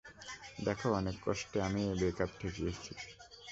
[0.65, 2.91] দেখ অনেক কষ্টে আমি এই ব্রেকআপ ঠেকিয়েছি।